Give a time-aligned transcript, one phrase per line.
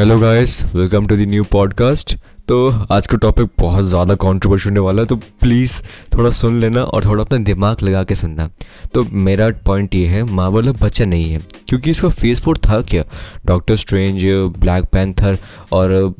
[0.00, 2.14] Hello guys welcome to the new podcast
[2.48, 5.72] तो आज का टॉपिक बहुत ज़्यादा कंट्रोवर्शियल होने वाला है तो प्लीज़
[6.14, 8.48] थोड़ा सुन लेना और थोड़ा अपना दिमाग लगा के सुनना।
[8.94, 12.80] तो मेरा पॉइंट ये है मार्वल अब बच्चा नहीं है, क्योंकि इसका फेस फोर था
[12.82, 13.04] क्या?
[13.46, 14.24] डॉक्टर स्ट्रेंज
[14.58, 15.38] ब्लैक पैंथर
[15.72, 16.14] और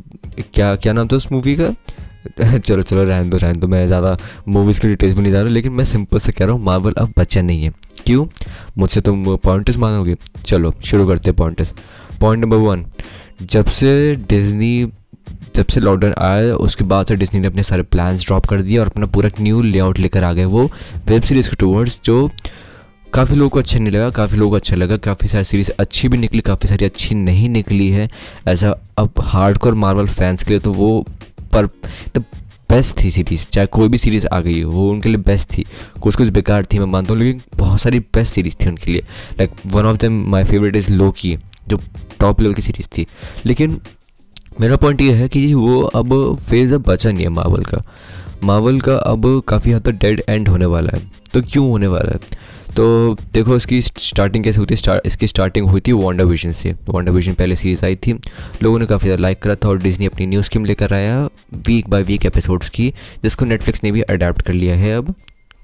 [0.55, 1.71] क्या क्या नाम था उस मूवी का?
[2.59, 4.17] चलो चलो, रहन दो रहन दो। मैं ज़्यादा
[4.49, 6.95] मूवीज़ की डिटेल्स में नहीं जा रहा, लेकिन मैं सिंपल से कह रहा हूँ मार्वल
[6.99, 7.73] अब बच्चा नहीं है।
[8.07, 8.27] क्यों?
[8.79, 11.75] मुझसे तुम पॉइंटर्स मांगोगे। चलो, शुरू करते हैं पॉइंटर्स
[12.21, 12.85] पॉइंट नंबर वन
[13.43, 14.91] जब से डिज्नी
[15.55, 18.79] जब से लॉकडाउन आया, उसके बाद से डिज्नी ने अपने सारे प्लान्स ड्रॉप कर दिए
[18.79, 20.65] और अपना पूरा न्यू लेआउट लेकर आ गए। वो
[21.09, 22.31] वेब सीरीज़ के टूवर्ड्स जो
[23.13, 26.09] काफ़ी लोगों को अच्छा नहीं लगा, काफ़ी लोगों को अच्छा लगा। काफ़ी सारी सीरीज़ अच्छी
[26.09, 28.09] भी निकली, काफ़ी सारी अच्छी नहीं निकली है।
[28.49, 31.05] ऐसा अब हार्ड कोर मार्वल फैंस के लिए तो वो
[31.53, 31.67] पर
[32.17, 32.25] द
[32.71, 35.65] बेस्ट थी सीरीज़ चाहे कोई भी सीरीज़ आ गई हो, वो उनके लिए बेस्ट थी।
[36.03, 39.05] कुछ कुछ बेकार थी, मैं मानता हूँ, लेकिन बहुत सारी बेस्ट सीरीज़ थी उनके लिए।
[39.39, 41.37] Like one of them my favourite is Loki
[41.71, 41.79] जो
[42.21, 43.07] टॉप लेवल की सीरीज़ थी।
[43.47, 43.81] लेकिन
[44.61, 47.83] मेरा पॉइंट ये है कि वो अब फ़ेज़ अब बचा नहीं है मावल का।
[48.45, 51.03] मावल का अब काफ़ी हद तक डेड एंड होने वाला है।
[51.35, 52.39] तो क्यों होने वाला है?
[52.77, 54.77] तो देखो इसकी स्टार्टिंग कैसे होती है?
[54.77, 58.13] स्टार, इसकी स्टार्टिंग हुई थी वांडा विजन से। वांडा विजन पहले सीरीज़ आई थी।
[58.63, 61.19] लोगों ने काफ़ी ज़्यादा लाइक करा था और डिजनी अपनी न्यूज़ स्कीम लेकर आया
[61.67, 62.89] वीक बाय वीक एपिसोड्स की
[63.23, 65.15] जिसको नेटफ्लिक्स ने भी अडेप्ट कर लिया है अब।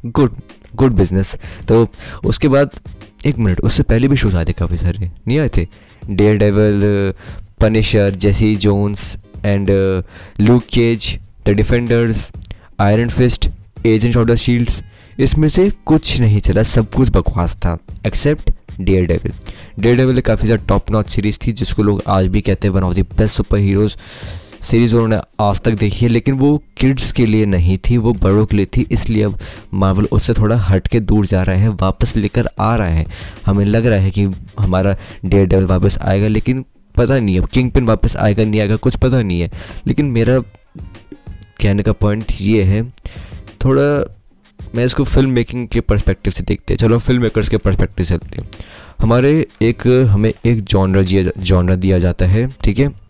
[0.06, 0.34] गुड
[0.74, 1.34] गुड बिज़नेस
[1.68, 1.86] तो
[2.24, 2.70] उसके बाद
[3.26, 5.66] एक मिनट, उससे पहले भी शोज़ आए थे काफ़ी सारे। नहीं आए थे?
[6.38, 7.12] Daredevil
[7.60, 9.70] Punisher Jessica Jones and
[10.40, 12.30] Luke Cage the Defenders
[12.80, 13.48] Iron Fist
[13.86, 14.82] Agent of the Shields
[15.18, 19.32] इसमें से कुछ नहीं चला, सब कुछ बकवास था except Daredevil
[19.80, 22.82] Daredevil काफ़ी ज़्यादा टॉप नॉच सीरीज़ थी, जिसको लोग आज भी कहते हैं one
[22.82, 23.96] of the best super heroes
[24.66, 28.46] series उन्होंने आज तक देखी है, लेकिन वो किड्स के लिए नहीं थी, वो बड़ों
[28.46, 29.38] के लिए थी, इसलिए अब
[29.74, 33.06] मार्वल उससे थोड़ा हट के दूर जा रहा है, वापस लेकर आ रहा है।
[33.46, 34.24] हमें लग रहा है कि
[34.58, 36.64] हमारा डेयर डेवल वापस आएगा, लेकिन
[36.96, 39.50] पता नहीं अब किंग पिन वापस आएगा, नहीं आएगा, कुछ पता नहीं है।
[39.86, 40.38] लेकिन मेरा
[41.60, 42.82] कहने का पॉइंट ये है,
[43.64, 44.14] थोड़ा
[44.74, 48.18] मैं इसको फ़िल्म मेकिंग के परस्पेक्टिव से देखते हैं। चलो फ़िल्म मेकर्स के परस्पेक्टिव से
[48.18, 48.48] देखते हैं।
[49.00, 51.02] हमारे एक, हमें एक जॉनरा
[51.38, 53.05] जॉनरा दिया जाता है, ठीक है?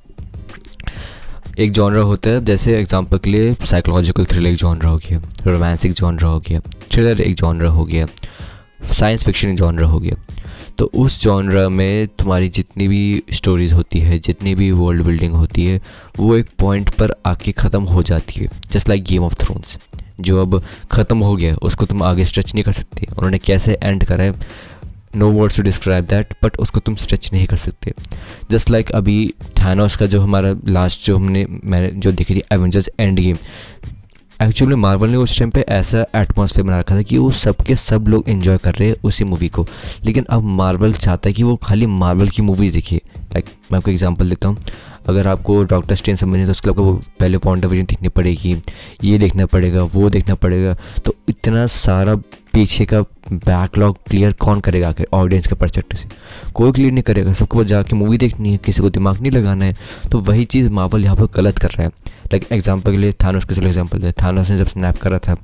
[1.58, 5.92] एक जॉनरा होता है, जैसे एग्जांपल के लिए साइकोलॉजिकल थ्रिलर एक जॉनरा हो गया रोमांसिक
[5.92, 6.60] जॉनरा हो गया
[6.92, 8.06] थ्रिलर एक जॉनरा हो गया
[8.92, 10.16] साइंस फिक्शन एक जॉनरा हो गया।
[10.78, 15.64] तो उस जॉनरा में तुम्हारी जितनी भी स्टोरीज़ होती है, जितनी भी वर्ल्ड बिल्डिंग होती
[15.66, 15.80] है,
[16.18, 19.78] वो एक पॉइंट पर आके ख़त्म हो जाती है just like Game of Thrones
[20.20, 20.62] जो अब
[20.92, 24.34] ख़त्म हो गया, उसको तुम आगे स्ट्रेच नहीं कर सकते। उन्होंने कैसे एंड करा है?
[25.16, 27.92] No words to describe that but उसको तुम स्ट्रेच नहीं कर सकते।
[28.50, 32.42] जस्ट लाइक like अभी थानोस का जो हमारा लास्ट जो हमने, मैंने जो देखी थी
[32.52, 33.36] Avengers Endgame
[34.42, 38.08] actually Marvel ने उस टाइम पे ऐसा एटमॉस्फेयर बना रखा था कि वो सबके सब
[38.08, 39.66] लोग इन्जॉय कर रहे हैं उसी मूवी को।
[40.04, 43.90] लेकिन अब मार्वल चाहता है कि वो खाली मार्वल की मूवी देखिए। लाइक मैं आपको
[43.90, 44.56] एग्जांपल देता हूँ।
[45.08, 48.56] अगर आपको डॉक्टर स्टेन समझनी तो उसके लिए आपको पहले पॉइंट ऑफ़ व्यू देखनी पड़ेगी,
[49.04, 52.14] ये देखना पड़ेगा, वो देखना पड़ेगा। तो इतना सारा
[52.56, 53.00] पीछे का
[53.30, 56.08] बैकलॉग क्लियर कौन करेगा आखिर ऑडियंस के परस्पेक्टिव से?
[56.54, 59.76] कोई क्लियर नहीं करेगा। सबको जाके मूवी देखनी है, किसी को दिमाग नहीं लगाना है
[60.12, 61.88] तो वही चीज़ मावल यहाँ पर गलत कर रहा है।
[62.32, 65.36] लाइक एग्ज़ाम्पल के लिए थानोस के चलो एग्ज़ाम्पल दे थानोस ने जब स्नैप करा था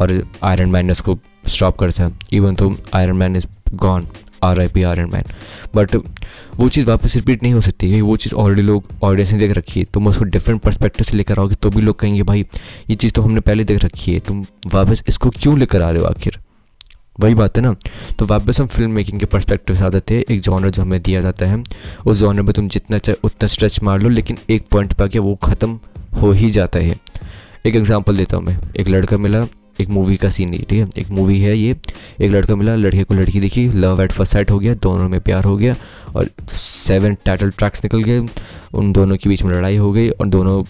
[0.00, 1.18] और आयरन मैन ने उसको
[1.48, 4.06] स्टॉप करा था इवन तो Iron Man is gone
[4.44, 5.24] R I P Iron Man
[5.74, 5.96] but
[6.56, 9.56] वो चीज़ वापस रिपीट नहीं हो सकती। है वो चीज़ ऑलरेडी लोग ऑडियंस ने देख
[9.56, 12.44] रखी है। तुम उसको डिफरेंट परस्पेक्टिव से लेकर आओगे तो भी लोग कहेंगे, भाई,
[12.90, 16.02] ये चीज़ तो हमने पहले देख रखी है। तुम वापस इसको क्यों लेकर आ रहे
[16.02, 16.38] हो आखिर?
[17.18, 17.74] वही बात है ना।
[18.18, 21.00] तो वापस हम फ़िल्म मेकिंग के परस्पेक्टिव से आ जाते हैं एक जॉनर जो हमें
[21.02, 21.62] दिया जाता है,
[22.06, 25.18] उस जॉनर में तुम जितना चाहे उतना स्ट्रेच मार लो, लेकिन एक पॉइंट पर आके
[25.18, 25.78] वो ख़त्म
[26.20, 26.98] हो ही जाता है।
[27.66, 29.46] एक एग्जांपल देता हूँ मैं। एक लड़का मिला,
[29.80, 30.88] एक मूवी का सीन नहीं ठीक है?
[30.98, 31.76] एक मूवी है ये।
[32.20, 35.20] एक लड़का मिला, लड़के को लड़की दिखी लव एट फ़र्स्ट साइट हो गया, दोनों में
[35.20, 35.76] प्यार हो गया,
[36.16, 38.26] और सेवन टाइटल ट्रैक्स निकल गए।
[38.74, 40.62] उन दोनों के बीच में लड़ाई हो गई, और दोनों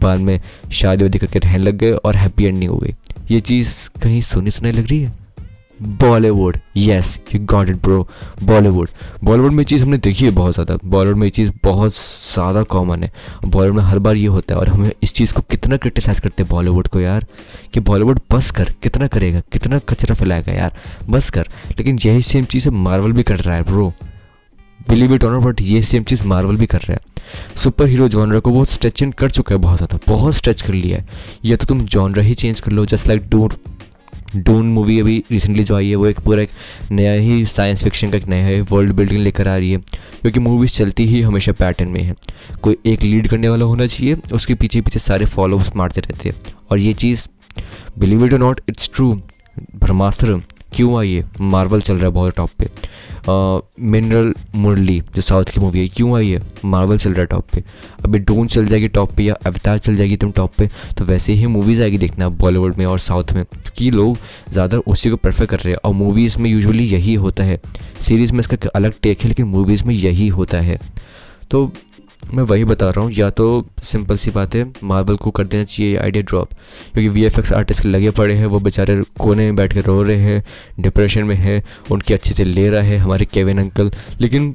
[0.00, 0.40] बाद में
[0.72, 2.94] शादी वादी करके रहने लग गए, और हैप्पी एंडिंग हो गई।
[3.30, 5.25] ये चीज़ कहीं सुनी सुनाई लग रही है?
[5.80, 8.06] Bollywood yes you got it bro
[8.42, 8.88] Bollywood
[9.24, 13.02] Bollywood में चीज़ हमने देखी है बहुत ज़्यादा। बॉलीवुड में ये चीज़ बहुत ज़्यादा कॉमन
[13.02, 13.10] है।
[13.46, 16.42] बॉलीवुड में हर बार ये होता है और हमें इस चीज़ को कितना क्रिटिसाइज़ करते
[16.42, 17.26] हैं बॉलीवुड को यार,
[17.74, 20.78] कि बॉलीवुड बस कर, कितना करेगा, कितना कचरा फैलाएगा यार,
[21.10, 23.92] बस कर। लेकिन यही सेम चीज़ मार्वल भी कर रहा है ब्रो
[24.80, 28.40] बिलीव इट ऑनर बट ये सेम चीज़ मार्वल भी कर रहा है। सुपर हीरो जॉनर
[28.40, 31.06] को वो स्ट्रेच कर चुका है बहुत ज़्यादा, बहुत स्ट्रेच कर लिया है।
[31.44, 33.48] या तो तुम जॉनर ही चेंज कर लो just like do
[34.36, 36.50] Dune movie अभी रिसेंटली जो आई है, वो एक पूरा एक
[36.90, 39.78] नया ही साइंस फिक्शन का एक नया है वर्ल्ड बिल्डिंग लेकर आ रही है,
[40.20, 42.14] क्योंकि मूवीज़ चलती ही हमेशा पैटर्न में है।
[42.62, 46.36] कोई एक लीड करने वाला होना चाहिए, उसके पीछे पीछे सारे फॉलोअर्स मारते रहते हैं।
[46.70, 47.26] और ये चीज़
[47.98, 49.12] believe it not it's true
[49.74, 50.40] Brahmastra
[50.76, 51.24] क्यों आई है?
[51.42, 52.68] मार्वल चल रहा है बहुत टॉप पे।
[53.82, 56.40] मिनरल मुरली जो साउथ की मूवी है, क्यों आई है?
[56.64, 57.62] मार्वल चल रहा है टॉप पे।
[58.04, 60.68] अभी डोन चल जाएगी टॉप पे या अवतार चल जाएगी तुम टॉप पे
[60.98, 64.18] तो वैसे ही मूवीज़ आएगी देखना बॉलीवुड में और साउथ में, क्योंकि लोग
[64.52, 67.60] ज़्यादा उसी को प्रेफर कर रहे हैं। और मूवीज़ में यूजुअली यही होता है।
[68.00, 70.78] सीरीज़ में इसका अलग टेक है, लेकिन मूवीज़ में यही होता है।
[71.50, 71.70] तो
[72.22, 75.64] मैं वही बता रहा हूँ, या तो सिंपल सी बात है मार्बल को कर देना
[75.64, 76.48] चाहिए आइडिया ड्रॉप
[76.92, 80.02] क्योंकि वी एफ़ एक्स आर्टिस्ट लगे पड़े हैं, वो बेचारे कोने में बैठ कर रो
[80.02, 80.44] रहे हैं
[80.80, 83.90] डिप्रेशन में है, उनकी अच्छे से ले रहा है हमारे केविन अंकल
[84.20, 84.54] लेकिन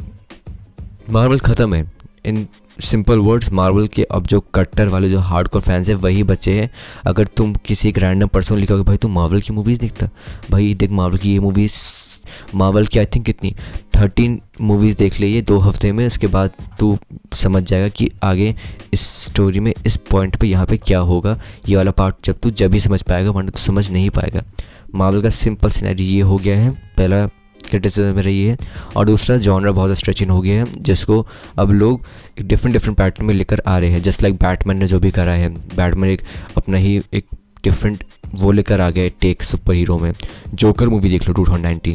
[1.09, 1.85] मार्बल ख़त्म है।
[2.25, 2.45] इन
[2.79, 6.53] सिंपल वर्ड्स मार्वल के अब जो कट्टर वाले जो हार्ड कोर फैंस हैं, वही बचे
[6.53, 6.69] हैं।
[7.05, 10.09] अगर तुम किसी एक रैंडम पर्सन लिखोगे, भाई तुम मार्वल की मूवीज़ देखता?
[10.51, 11.75] भाई, देख मार्वल की ये मूवीज़
[12.55, 13.55] मार्वल की आई थिंक कितनी?
[14.01, 16.97] थर्टीन मूवीज़ देख ले ये दो हफ़्ते में इसके बाद तू
[17.33, 18.55] समझ जाएगा कि आगे
[18.93, 21.39] इस स्टोरी में, इस पॉइंट पे यहाँ पे क्या होगा।
[21.69, 24.43] ये वाला पार्ट जब तू, जब ही समझ पाएगा, वरना तो समझ नहीं पाएगा।
[24.95, 27.27] मार्वल का सिंपल सिनेरी ये हो गया है। पहला
[27.69, 28.57] क्रिटिसिज्म रही है।
[28.95, 31.27] और दूसरा जॉनरा बहुत स्ट्रेचिंग हो गया है, जिसको
[31.57, 32.05] अब लोग
[32.39, 35.11] एक डिफरेंट डिफरेंट पैटर्न में लेकर आ रहे हैं। जस्ट लाइक बैटमैन ने जो भी
[35.11, 36.21] करा है। बैटमैन एक
[36.57, 37.25] अपना ही एक
[37.63, 40.13] डिफरेंट वो लेकर आ गए टेक सुपर हीरो में।
[40.53, 41.45] जोकर मूवी देख लो, टू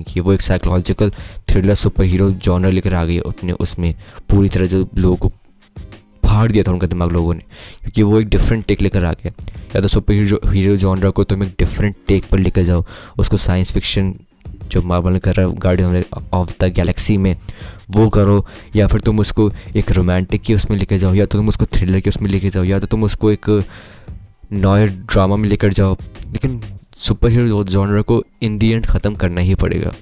[0.03, 1.11] की। वो एक psychological
[1.49, 3.95] thriller super hero genre लेकर आ गई अपने उसमें।
[4.31, 5.33] पूरी तरह जो लोगों को
[6.25, 7.41] फाड़ दिया था उनका दिमाग लोगों ने।
[7.81, 9.33] क्योंकि वो एक डिफरेंट टेक लेकर आ गया
[9.77, 12.85] या तो सुपर हीरो हीरो जॉनरा को तुम एक डिफरेंट टेक पर लेकर जाओ।
[13.19, 14.15] उसको साइंस फिक्शन
[14.71, 17.37] जो मार्वल कर रहा है गार्डियन ऑफ़ द गैलेक्सी में,
[17.91, 18.47] वो करो।
[18.77, 22.01] या फिर तुम उसको एक रोमांटिक की उसमें लेकर जाओ, या तो तुम उसको थ्रिलर
[22.01, 23.65] के उसमें लेके जाओ, या तो तुम उसको एक
[24.53, 25.97] नॉय ड्रामा में लेकर जाओ।
[26.33, 26.61] लेकिन
[26.97, 29.93] सुपर हीरो जॉनर को इन दी एंड ख़त्म करना ही पड़ेगा।